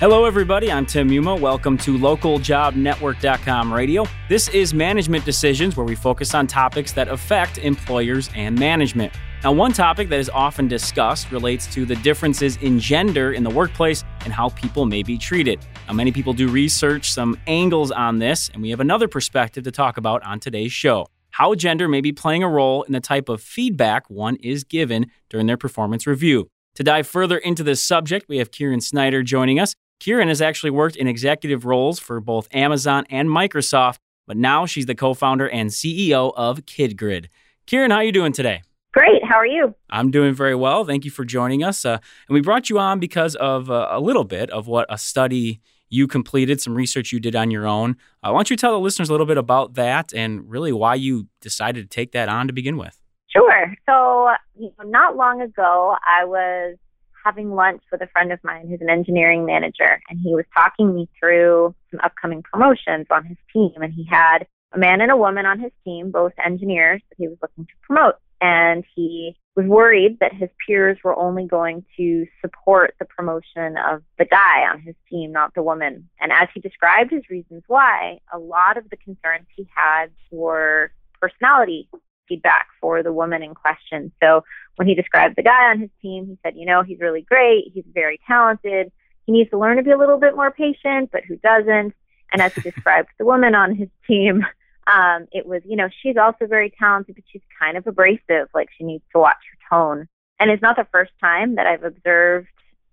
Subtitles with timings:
[0.00, 0.72] Hello, everybody.
[0.72, 1.38] I'm Tim Muma.
[1.38, 4.06] Welcome to localjobnetwork.com radio.
[4.30, 9.12] This is Management Decisions, where we focus on topics that affect employers and management.
[9.44, 13.50] Now, one topic that is often discussed relates to the differences in gender in the
[13.50, 15.60] workplace and how people may be treated.
[15.86, 19.70] Now, many people do research some angles on this, and we have another perspective to
[19.70, 23.28] talk about on today's show how gender may be playing a role in the type
[23.28, 26.48] of feedback one is given during their performance review.
[26.76, 29.74] To dive further into this subject, we have Kieran Snyder joining us.
[30.00, 34.86] Kieran has actually worked in executive roles for both Amazon and Microsoft, but now she's
[34.86, 37.26] the co-founder and CEO of KidGrid.
[37.66, 38.62] Kieran, how are you doing today?
[38.92, 39.22] Great.
[39.22, 39.74] How are you?
[39.90, 40.84] I'm doing very well.
[40.84, 41.84] Thank you for joining us.
[41.84, 44.98] Uh, and we brought you on because of uh, a little bit of what a
[44.98, 47.96] study you completed, some research you did on your own.
[48.22, 50.94] Uh, why don't you tell the listeners a little bit about that and really why
[50.94, 52.98] you decided to take that on to begin with?
[53.28, 53.74] Sure.
[53.86, 56.76] So, you know, not long ago, I was
[57.24, 60.94] having lunch with a friend of mine who's an engineering manager, and he was talking
[60.94, 63.72] me through some upcoming promotions on his team.
[63.76, 67.28] And he had a man and a woman on his team, both engineers that he
[67.28, 68.14] was looking to promote.
[68.40, 74.02] And he was worried that his peers were only going to support the promotion of
[74.18, 76.08] the guy on his team, not the woman.
[76.20, 80.92] And as he described his reasons why, a lot of the concerns he had were
[81.20, 81.88] personality
[82.30, 84.12] feedback for the woman in question.
[84.22, 84.44] So
[84.76, 87.64] when he described the guy on his team, he said, you know, he's really great.
[87.74, 88.92] He's very talented.
[89.26, 91.94] He needs to learn to be a little bit more patient, but who doesn't?
[92.32, 94.46] And as he described the woman on his team,
[94.86, 98.48] um, it was, you know, she's also very talented, but she's kind of abrasive.
[98.54, 100.08] Like she needs to watch her tone.
[100.38, 102.48] And it's not the first time that I've observed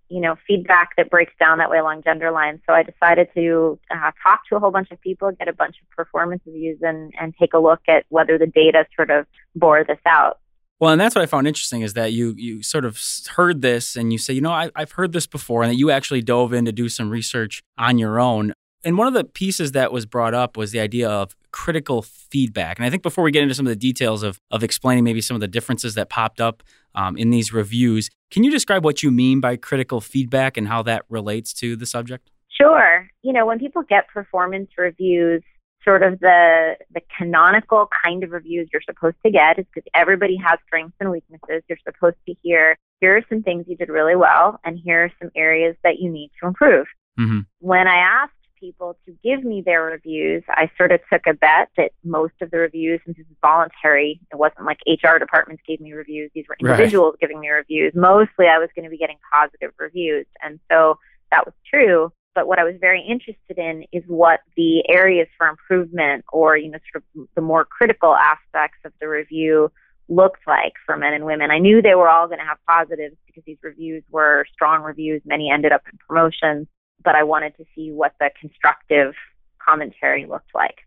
[0.10, 2.62] you know, feedback that breaks down that way along gender lines.
[2.68, 5.76] So I decided to uh, talk to a whole bunch of people, get a bunch
[5.82, 9.84] of performance reviews, and and take a look at whether the data sort of bore
[9.84, 10.40] this out.
[10.80, 13.00] Well, and that's what I found interesting is that you you sort of
[13.36, 15.90] heard this and you say, you know, I, I've heard this before, and that you
[15.90, 18.54] actually dove in to do some research on your own.
[18.84, 22.78] And one of the pieces that was brought up was the idea of critical feedback.
[22.78, 25.22] And I think before we get into some of the details of, of explaining maybe
[25.22, 29.02] some of the differences that popped up um, in these reviews, can you describe what
[29.02, 32.30] you mean by critical feedback and how that relates to the subject?
[32.50, 33.08] Sure.
[33.24, 35.44] You know, when people get performance reviews,
[35.84, 40.36] sort of the the canonical kind of reviews you're supposed to get is because everybody
[40.36, 41.64] has strengths and weaknesses.
[41.70, 45.12] You're supposed to hear here are some things you did really well, and here are
[45.22, 46.88] some areas that you need to improve.
[47.20, 47.42] Mm-hmm.
[47.60, 51.70] When I asked people to give me their reviews, I sort of took a bet
[51.78, 55.80] that most of the reviews, since this is voluntary, it wasn't like HR departments gave
[55.80, 57.20] me reviews, these were individuals right.
[57.20, 57.94] giving me reviews.
[57.96, 60.26] Mostly I was going to be getting positive reviews.
[60.42, 61.00] And so
[61.32, 62.12] that was true.
[62.36, 66.70] But what I was very interested in is what the areas for improvement or, you
[66.70, 69.72] know, sort of the more critical aspects of the review
[70.10, 71.52] looked like for men and women.
[71.52, 75.22] I knew they were all going to have positives because these reviews were strong reviews.
[75.26, 76.68] Many ended up in promotions
[77.04, 79.14] but I wanted to see what the constructive
[79.64, 80.80] commentary looked like.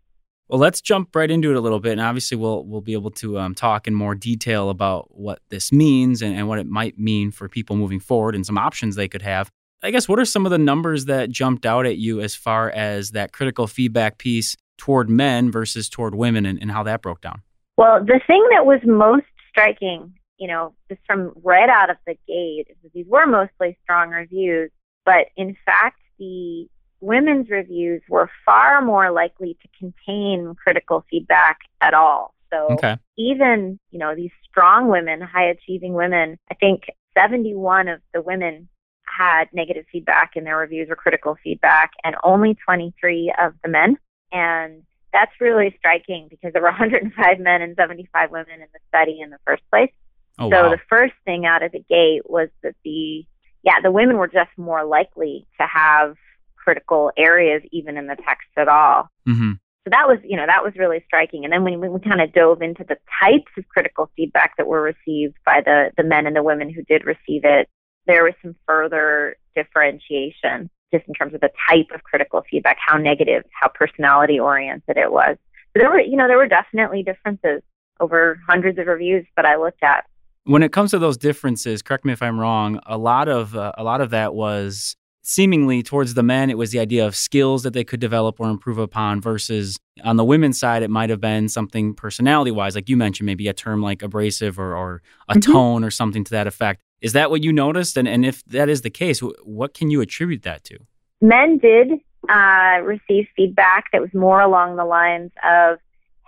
[0.47, 3.11] Well, let's jump right into it a little bit, and obviously we'll we'll be able
[3.11, 6.99] to um, talk in more detail about what this means and, and what it might
[6.99, 9.49] mean for people moving forward and some options they could have.
[9.81, 12.69] I guess what are some of the numbers that jumped out at you as far
[12.69, 17.21] as that critical feedback piece toward men versus toward women and, and how that broke
[17.21, 17.41] down?
[17.77, 22.15] Well, the thing that was most striking, you know, just from right out of the
[22.27, 24.69] gate, is that these were mostly strong reviews,
[25.05, 26.69] but in fact, the
[27.01, 32.33] women's reviews were far more likely to contain critical feedback at all.
[32.53, 32.97] So okay.
[33.17, 36.83] even, you know, these strong women, high achieving women, I think
[37.17, 38.69] 71 of the women
[39.03, 43.97] had negative feedback in their reviews or critical feedback and only 23 of the men.
[44.31, 49.19] And that's really striking because there were 105 men and 75 women in the study
[49.21, 49.91] in the first place.
[50.39, 50.69] Oh, so wow.
[50.69, 53.25] the first thing out of the gate was that the
[53.63, 56.15] yeah, the women were just more likely to have
[56.55, 59.09] critical areas even in the text at all.
[59.27, 59.53] Mm-hmm.
[59.83, 61.43] So that was, you know, that was really striking.
[61.43, 64.67] And then when we, we kind of dove into the types of critical feedback that
[64.67, 67.67] were received by the, the men and the women who did receive it,
[68.05, 72.97] there was some further differentiation just in terms of the type of critical feedback, how
[72.97, 75.37] negative, how personality oriented it was.
[75.73, 77.61] So there were, you know, there were definitely differences
[77.99, 80.05] over hundreds of reviews that I looked at.
[80.45, 82.79] When it comes to those differences, correct me if I'm wrong.
[82.85, 86.49] A lot of uh, a lot of that was seemingly towards the men.
[86.49, 89.21] It was the idea of skills that they could develop or improve upon.
[89.21, 93.27] Versus on the women's side, it might have been something personality wise, like you mentioned,
[93.27, 95.51] maybe a term like abrasive or, or a mm-hmm.
[95.51, 96.81] tone or something to that effect.
[97.01, 97.97] Is that what you noticed?
[97.97, 100.79] And and if that is the case, what can you attribute that to?
[101.21, 101.91] Men did
[102.29, 105.77] uh, receive feedback that was more along the lines of,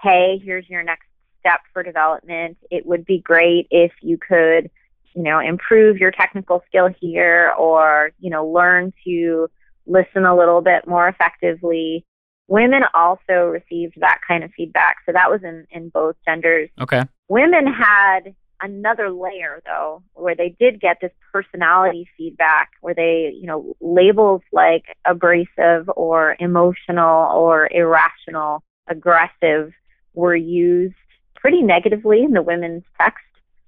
[0.02, 1.08] "Hey, here's your next
[1.44, 2.58] step for development.
[2.72, 4.72] It would be great if you could,
[5.14, 9.50] you know, improve your technical skill here or, you know, learn to
[9.86, 12.06] listen a little bit more effectively.
[12.48, 14.98] Women also received that kind of feedback.
[15.06, 16.70] So that was in, in both genders.
[16.80, 17.04] Okay.
[17.28, 23.46] Women had another layer though where they did get this personality feedback where they you
[23.46, 29.74] know labels like abrasive or emotional or irrational aggressive
[30.14, 30.96] were used
[31.44, 33.24] pretty negatively in the women's text.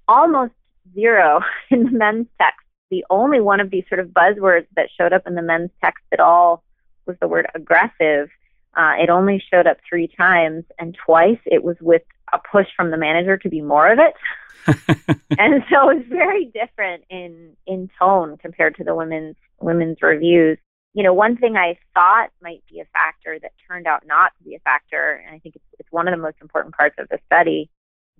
[0.08, 0.54] Almost
[0.94, 2.60] zero in the men's text.
[2.90, 6.04] The only one of these sort of buzzwords that showed up in the men's text
[6.12, 6.64] at all
[7.04, 8.30] was the word aggressive.
[8.76, 12.02] Uh, it only showed up three times and twice it was with
[12.32, 14.14] a push from the manager to be more of it.
[15.38, 20.58] And so it's very different in in tone compared to the women's women's reviews.
[20.96, 24.44] You know, one thing I thought might be a factor that turned out not to
[24.44, 27.06] be a factor, and I think it's, it's one of the most important parts of
[27.10, 27.68] the study.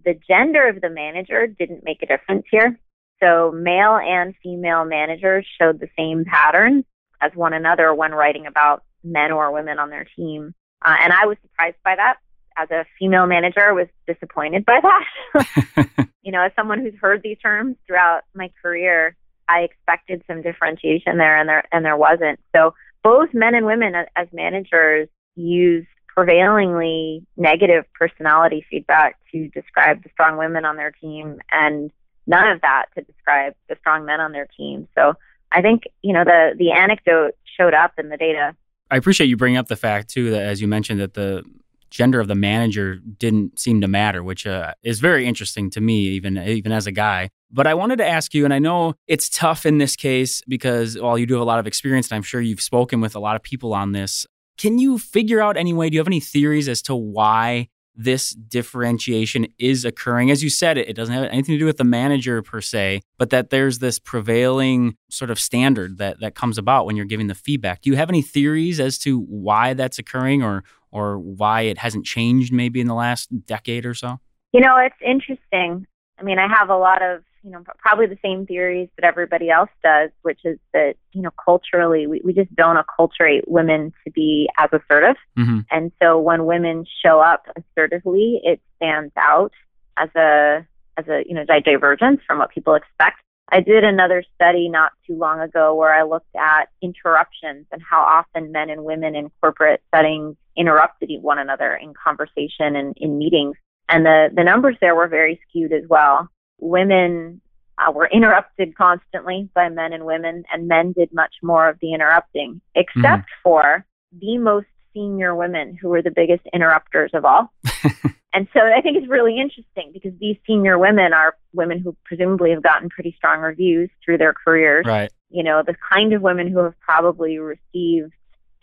[0.05, 2.79] The gender of the manager didn't make a difference here.
[3.23, 6.85] So male and female managers showed the same pattern
[7.23, 10.55] as one another when writing about men or women on their team.
[10.85, 12.17] Uh, and I was surprised by that
[12.59, 16.09] as a female manager was disappointed by that.
[16.23, 19.17] you know, as someone who's heard these terms throughout my career,
[19.49, 22.41] I expected some differentiation there and there and there wasn't.
[22.55, 30.09] So both men and women as managers use prevailingly negative personality feedback to describe the
[30.11, 31.91] strong women on their team and
[32.27, 34.89] none of that to describe the strong men on their team.
[34.97, 35.15] So
[35.53, 38.57] I think, you know, the the anecdote showed up in the data.
[38.91, 41.45] I appreciate you bringing up the fact too that as you mentioned that the
[41.91, 46.09] gender of the manager didn't seem to matter, which uh, is very interesting to me,
[46.09, 47.31] even even as a guy.
[47.51, 50.99] But I wanted to ask you, and I know it's tough in this case because
[50.99, 53.21] while you do have a lot of experience, and I'm sure you've spoken with a
[53.21, 54.27] lot of people on this.
[54.59, 55.91] Can you figure out any way?
[55.91, 60.31] Do you have any theories as to why this differentiation is occurring.
[60.31, 63.01] As you said, it, it doesn't have anything to do with the manager per se,
[63.19, 67.27] but that there's this prevailing sort of standard that, that comes about when you're giving
[67.27, 67.81] the feedback.
[67.81, 70.63] Do you have any theories as to why that's occurring or
[70.97, 74.19] or why it hasn't changed maybe in the last decade or so?
[74.53, 75.87] You know, it's interesting.
[76.19, 79.51] I mean, I have a lot of, you know, probably the same theories that everybody
[79.51, 84.11] else does, which is that, you know, culturally, we, we just don't acculturate women to
[84.11, 85.17] be as assertive.
[85.39, 85.61] Mm-hmm.
[85.71, 89.53] And so when women show up assertively, it stands out
[89.99, 90.67] as a,
[90.97, 93.21] as a, you know, divergence from what people expect.
[93.53, 98.01] I did another study not too long ago where I looked at interruptions and how
[98.01, 103.57] often men and women in corporate settings interrupted one another in conversation and in meetings.
[103.89, 106.29] And the, the numbers there were very skewed as well.
[106.59, 107.41] Women
[107.79, 111.93] uh, were interrupted constantly by men and women, and men did much more of the
[111.93, 113.43] interrupting, except mm-hmm.
[113.43, 113.87] for
[114.21, 117.53] the most senior women who were the biggest interrupters of all.
[118.33, 122.51] and so I think it's really interesting because these senior women are women who presumably
[122.51, 124.87] have gotten pretty strong reviews through their careers.
[124.87, 125.13] Right.
[125.29, 128.13] You know, the kind of women who have probably received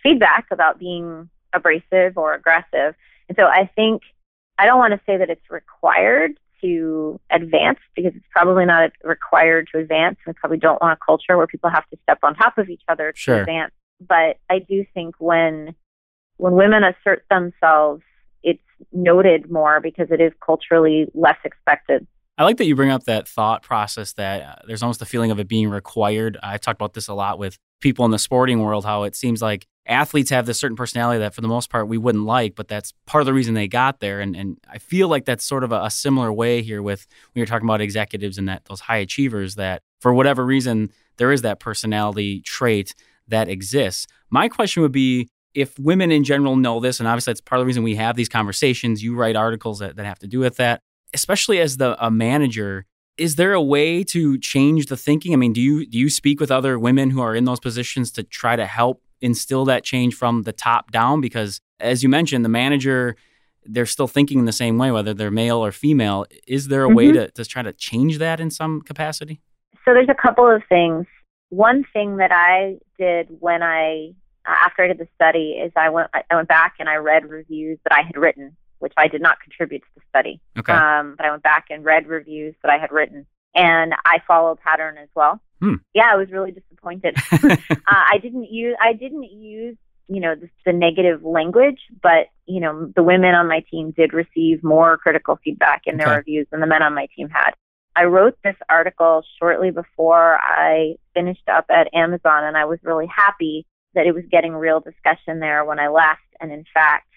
[0.02, 2.96] feedback about being abrasive or aggressive.
[3.30, 4.02] And so I think
[4.58, 9.68] I don't want to say that it's required to advance because it's probably not required
[9.74, 10.18] to advance.
[10.26, 12.84] We probably don't want a culture where people have to step on top of each
[12.88, 13.42] other to sure.
[13.42, 13.74] advance.
[14.00, 15.76] But I do think when
[16.38, 18.02] when women assert themselves,
[18.42, 18.62] it's
[18.92, 22.08] noted more because it is culturally less expected.
[22.38, 25.30] I like that you bring up that thought process that uh, there's almost a feeling
[25.30, 26.38] of it being required.
[26.42, 29.42] I talked about this a lot with people in the sporting world, how it seems
[29.42, 32.68] like athletes have this certain personality that for the most part we wouldn't like, but
[32.68, 34.22] that's part of the reason they got there.
[34.22, 37.42] And, and I feel like that's sort of a, a similar way here with when
[37.42, 41.42] you're talking about executives and that those high achievers that for whatever reason, there is
[41.42, 42.96] that personality trait
[43.28, 44.08] that exists.
[44.30, 47.64] My question would be if women in general know this, and obviously that's part of
[47.64, 50.58] the reason we have these conversations, you write articles that, that have to do with
[50.58, 50.80] that,
[51.14, 52.86] especially as the a manager,
[53.18, 55.34] is there a way to change the thinking?
[55.34, 58.12] I mean, do you do you speak with other women who are in those positions
[58.14, 61.22] to try to help instill that change from the top down?
[61.22, 63.16] Because as you mentioned, the manager
[63.66, 66.26] they're still thinking in the same way, whether they're male or female.
[66.48, 66.98] Is there a mm-hmm.
[66.98, 69.40] way to, to try to change that in some capacity?
[69.86, 71.06] So there's a couple of things.
[71.50, 74.14] One thing that I did when I
[74.46, 77.80] after I did the study is I went I went back and I read reviews
[77.84, 80.42] that I had written, which I did not contribute to the study.
[80.58, 80.74] Okay.
[80.74, 84.60] Um, but I went back and read reviews that I had written, and I followed
[84.60, 85.42] pattern as well.
[85.60, 85.76] Hmm.
[85.94, 87.16] Yeah, I was really disappointed.
[87.32, 92.60] uh, I didn't use I didn't use you know the, the negative language, but you
[92.60, 96.18] know the women on my team did receive more critical feedback in their okay.
[96.18, 97.52] reviews than the men on my team had.
[97.96, 103.08] I wrote this article shortly before I finished up at Amazon, and I was really
[103.08, 106.22] happy that it was getting real discussion there when I left.
[106.40, 107.08] And in fact,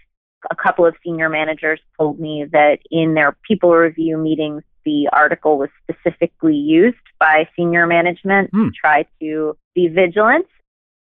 [0.51, 5.59] a couple of senior managers told me that in their people review meetings, the article
[5.59, 8.69] was specifically used by senior management mm.
[8.69, 10.47] to try to be vigilant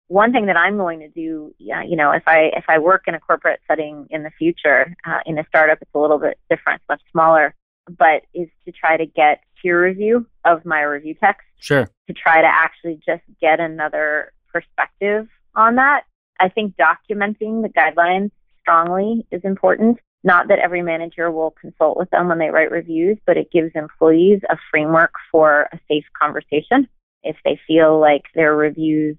[0.07, 3.15] one thing that I'm going to do, you know, if I if I work in
[3.15, 6.81] a corporate setting in the future, uh, in a startup, it's a little bit different,
[6.87, 7.55] much smaller,
[7.87, 11.47] but is to try to get peer review of my review text.
[11.59, 11.89] Sure.
[12.07, 16.03] To try to actually just get another perspective on that.
[16.39, 19.99] I think documenting the guidelines strongly is important.
[20.25, 23.71] Not that every manager will consult with them when they write reviews, but it gives
[23.75, 26.89] employees a framework for a safe conversation.
[27.23, 29.17] If they feel like their reviews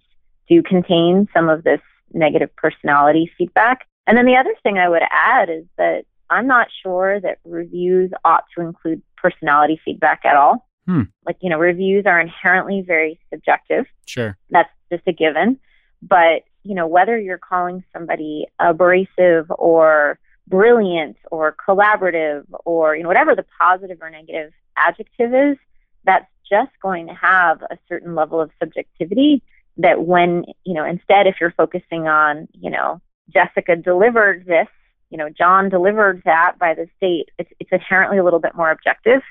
[0.48, 1.80] do contain some of this
[2.12, 3.86] negative personality feedback.
[4.08, 8.10] And then the other thing I would add is that I'm not sure that reviews
[8.24, 10.66] ought to include personality feedback at all.
[10.86, 11.02] Hmm.
[11.24, 13.86] Like, you know, reviews are inherently very subjective.
[14.06, 14.36] Sure.
[14.50, 15.58] That's just a given.
[16.02, 23.08] But, you know, whether you're calling somebody abrasive or brilliant or collaborative or, you know,
[23.08, 25.56] whatever the positive or negative adjective is,
[26.04, 29.42] that's just going to have a certain level of subjectivity
[29.78, 33.00] that when, you know, instead, if you're focusing on, you know,
[33.32, 34.68] Jessica delivered this,
[35.10, 38.70] you know, John delivered that by the state, it's, it's inherently a little bit more
[38.70, 39.22] objective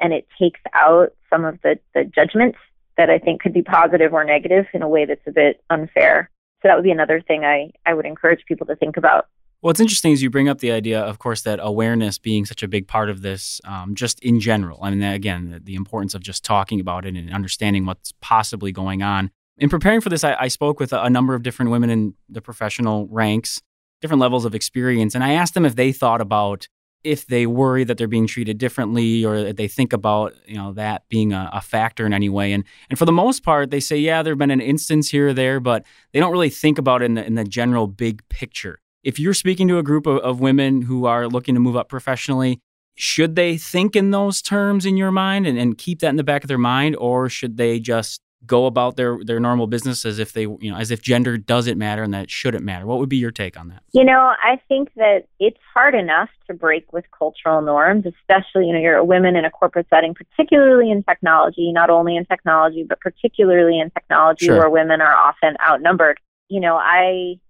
[0.00, 2.58] and it takes out some of the, the judgments
[2.96, 6.30] that I think could be positive or negative in a way that's a bit unfair.
[6.62, 9.28] So that would be another thing I, I would encourage people to think about.
[9.70, 12.68] It's interesting is you bring up the idea, of course, that awareness being such a
[12.68, 14.78] big part of this, um, just in general.
[14.82, 18.72] I mean, again, the, the, importance of just talking about it and understanding what's possibly
[18.72, 19.30] going on.
[19.56, 22.14] In preparing for this, I, I spoke with a, a, number of different women in
[22.28, 23.62] the professional ranks,
[24.00, 26.68] different levels of experience, and I asked them if they thought about
[27.02, 30.72] if they worry that they're being treated differently or that they think about you know
[30.72, 32.52] that being a, a, factor in any way.
[32.52, 35.32] And and for the most part they say yeah there've been an instance here or
[35.34, 38.78] there but they don't really think about it in the, in the general big picture
[39.04, 41.88] if you're speaking to a group of, of women who are looking to move up
[41.88, 42.60] professionally
[42.96, 46.24] should they think in those terms in your mind and, and keep that in the
[46.24, 50.18] back of their mind or should they just go about their their normal business as
[50.18, 52.86] if they you know as if gender doesn't matter and that shouldn't matter?
[52.86, 53.82] What would be your take on that?
[53.92, 58.72] You know i think that it's hard enough to break with cultural norms especially you
[58.72, 63.00] know you're women in a corporate setting particularly in technology not only in technology but
[63.00, 64.58] particularly in technology sure.
[64.58, 66.20] where women are often outnumbered.
[66.48, 67.40] You know i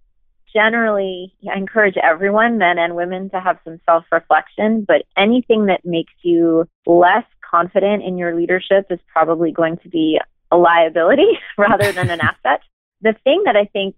[0.54, 6.12] generally I encourage everyone men and women to have some self-reflection but anything that makes
[6.22, 10.18] you less confident in your leadership is probably going to be
[10.50, 12.60] a liability rather than an asset.
[13.02, 13.96] The thing that I think,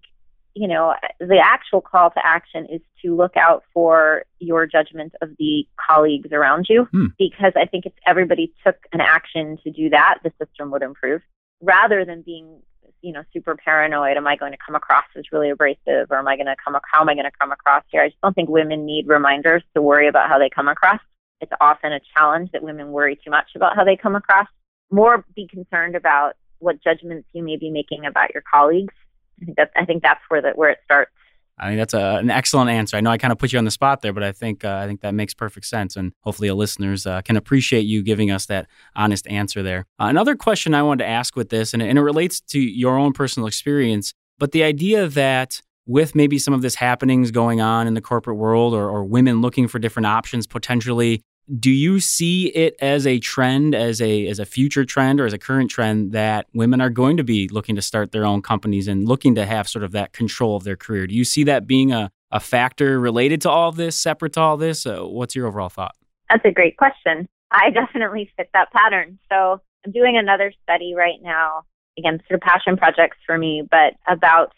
[0.53, 5.29] you know, the actual call to action is to look out for your judgment of
[5.37, 7.07] the colleagues around you, hmm.
[7.17, 11.21] because I think if everybody took an action to do that, the system would improve
[11.61, 12.59] rather than being
[13.07, 16.27] you know super paranoid am i going to come across as really abrasive or am
[16.27, 16.89] i going to come across?
[16.91, 19.63] how am i going to come across here i just don't think women need reminders
[19.73, 20.99] to worry about how they come across
[21.39, 24.47] it's often a challenge that women worry too much about how they come across
[24.91, 28.93] more be concerned about what judgments you may be making about your colleagues.
[29.41, 31.11] I think that I think that's where the where it starts.
[31.59, 32.97] I think that's a, an excellent answer.
[32.97, 34.75] I know I kind of put you on the spot there, but I think uh,
[34.75, 38.31] I think that makes perfect sense, and hopefully, our listeners uh, can appreciate you giving
[38.31, 39.85] us that honest answer there.
[39.99, 42.97] Uh, another question I wanted to ask with this, and, and it relates to your
[42.97, 47.87] own personal experience, but the idea that with maybe some of this happenings going on
[47.87, 51.21] in the corporate world, or, or women looking for different options potentially
[51.59, 55.33] do you see it as a trend as a as a future trend or as
[55.33, 58.87] a current trend that women are going to be looking to start their own companies
[58.87, 61.07] and looking to have sort of that control of their career?
[61.07, 64.57] Do you see that being a, a factor related to all this separate to all
[64.57, 64.85] this?
[64.85, 65.95] Uh, what's your overall thought?
[66.29, 67.29] That's a great question.
[67.51, 69.19] I definitely fit that pattern.
[69.31, 71.63] So i'm doing another study right now
[71.97, 74.51] again sort of passion projects for me but about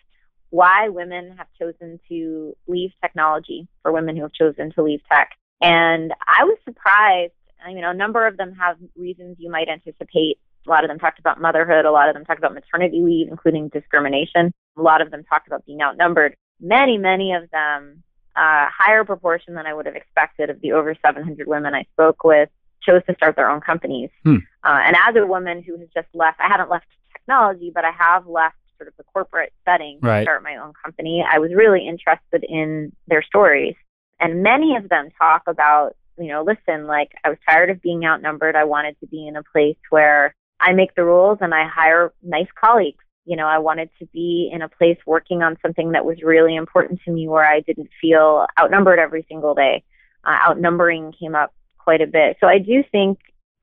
[0.50, 5.32] why women have chosen to leave technology for women who have chosen to leave tech
[5.62, 7.34] and I was surprised.
[7.64, 10.40] I mean, a number of them have reasons you might anticipate.
[10.66, 11.86] A lot of them talked about motherhood.
[11.86, 14.54] A lot of them talked about maternity leave, including discrimination.
[14.78, 16.36] A lot of them talked about being outnumbered.
[16.62, 18.04] Many, many of them,
[18.38, 21.86] a uh, higher proportion than I would have expected of the over 700 women I
[21.94, 22.50] spoke with,
[22.82, 24.10] chose to start their own companies.
[24.24, 24.38] Hmm.
[24.64, 27.92] Uh, and as a woman who has just left, I haven't left technology, but I
[27.92, 30.20] have left sort of the corporate setting right.
[30.20, 31.26] to start my own company.
[31.30, 33.76] I was really interested in their stories.
[34.20, 38.06] And many of them talk about, you know, listen, like I was tired of being
[38.06, 38.56] outnumbered.
[38.56, 42.14] I wanted to be in a place where I make the rules and I hire
[42.22, 43.04] nice colleagues.
[43.26, 46.56] You know, I wanted to be in a place working on something that was really
[46.56, 49.84] important to me where I didn't feel outnumbered every single day.
[50.26, 52.38] Uh, outnumbering came up quite a bit.
[52.42, 53.20] So I do think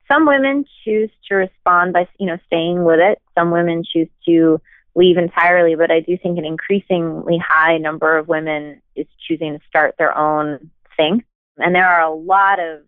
[0.07, 3.21] some women choose to respond by, you know, staying with it.
[3.37, 4.61] Some women choose to
[4.97, 9.59] leave entirely, but I do think an increasingly high number of women is choosing to
[9.67, 11.23] start their own thing.
[11.57, 12.79] And there are a lot of,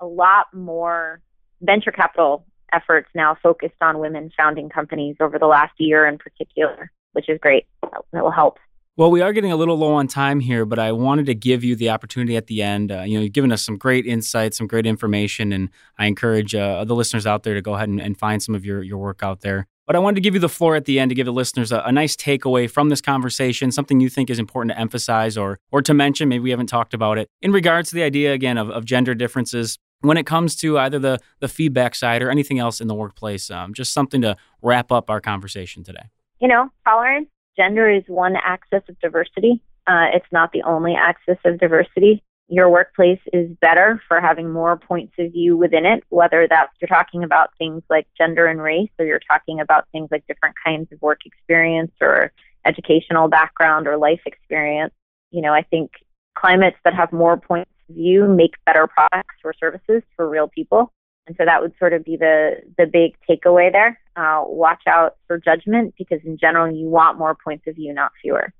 [0.00, 1.22] a lot more
[1.62, 6.90] venture capital efforts now focused on women founding companies over the last year in particular,
[7.12, 7.66] which is great.
[7.82, 8.58] that will help.
[8.96, 11.64] Well, we are getting a little low on time here, but I wanted to give
[11.64, 12.92] you the opportunity at the end.
[12.92, 16.54] Uh, you know, you've given us some great insights, some great information, and I encourage
[16.54, 18.98] uh, the listeners out there to go ahead and, and, find some of your, your
[18.98, 19.66] work out there.
[19.86, 21.70] But I wanted to give you the floor at the end to give the listeners
[21.70, 25.58] a, a, nice takeaway from this conversation, something you think is important to emphasize or
[25.70, 26.28] or to mention.
[26.28, 29.14] Maybe we haven't talked about it in regards to the idea again of, of gender
[29.14, 32.94] differences when it comes to either the the feedback side or anything else in the
[32.94, 33.50] workplace.
[33.50, 36.08] Um, just something to wrap up our conversation today.
[36.40, 39.62] You know, tolerance Gender is one axis of diversity.
[39.86, 42.22] Uh, it's not the only axis of diversity.
[42.48, 46.88] Your workplace is better for having more points of view within it, whether that's you're
[46.88, 50.92] talking about things like gender and race, or you're talking about things like different kinds
[50.92, 52.32] of work experience or
[52.66, 54.92] educational background or life experience.
[55.30, 55.92] You know, I think
[56.34, 60.92] climates that have more points of view make better products or services for real people.
[61.26, 63.98] And so that would sort of be the, the big takeaway there.
[64.16, 68.12] Uh, watch out for judgment because, in general, you want more points of view, not
[68.20, 68.52] fewer.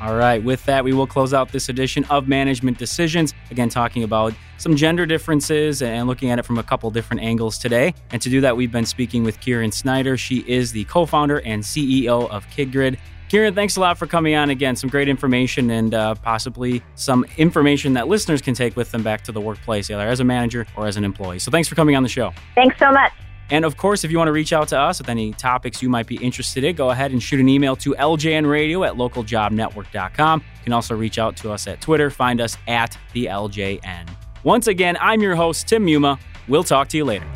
[0.00, 3.34] All right, with that, we will close out this edition of Management Decisions.
[3.50, 7.58] Again, talking about some gender differences and looking at it from a couple different angles
[7.58, 7.94] today.
[8.10, 10.16] And to do that, we've been speaking with Kieran Snyder.
[10.16, 12.98] She is the co founder and CEO of KidGrid.
[13.28, 14.74] Kieran, thanks a lot for coming on again.
[14.74, 19.22] Some great information and uh, possibly some information that listeners can take with them back
[19.24, 21.38] to the workplace, either as a manager or as an employee.
[21.38, 22.32] So thanks for coming on the show.
[22.56, 23.12] Thanks so much.
[23.50, 25.88] And of course, if you want to reach out to us with any topics you
[25.88, 30.40] might be interested in, go ahead and shoot an email to ljnradio at localjobnetwork.com.
[30.40, 32.10] You can also reach out to us at Twitter.
[32.10, 34.08] Find us at the LJN.
[34.44, 36.18] Once again, I'm your host, Tim Muma.
[36.48, 37.26] We'll talk to you later.